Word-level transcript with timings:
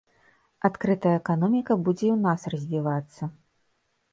Адкрытая 0.69 1.11
эканоміка 1.19 1.77
будзе 1.89 2.05
і 2.07 2.09
ў 2.17 2.19
нас 2.27 2.41
развівацца. 2.55 3.21